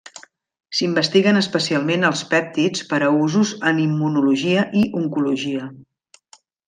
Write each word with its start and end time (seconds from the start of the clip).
S'investiguen 0.77 1.41
especialment 1.41 2.07
els 2.09 2.23
pèptids 2.31 2.87
per 2.93 3.01
a 3.09 3.11
usos 3.27 3.51
en 3.73 3.83
immunologia 3.85 4.65
i 4.81 4.83
oncologia. 5.03 5.69